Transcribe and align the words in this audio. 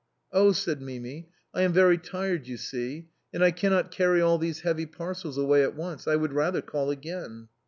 "Oh!" 0.33 0.51
said 0.53 0.81
Mimi," 0.81 1.29
I 1.53 1.61
am 1.61 1.73
very 1.73 1.99
tired, 1.99 2.47
you 2.47 2.57
see, 2.57 3.09
and 3.31 3.43
I 3.43 3.51
cannot 3.51 3.91
carry 3.91 4.19
all 4.19 4.39
these 4.39 4.61
heavy 4.61 4.87
parcels 4.87 5.37
away 5.37 5.61
at 5.61 5.75
once. 5.75 6.07
I 6.07 6.15
would 6.15 6.33
rather 6.33 6.63
call 6.63 6.89
again." 6.89 7.49